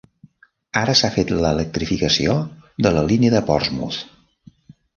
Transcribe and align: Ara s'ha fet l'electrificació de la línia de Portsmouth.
Ara 0.79 0.95
s'ha 1.01 1.11
fet 1.17 1.33
l'electrificació 1.43 2.35
de 2.87 2.95
la 2.99 3.07
línia 3.13 3.35
de 3.37 3.45
Portsmouth. 3.53 4.05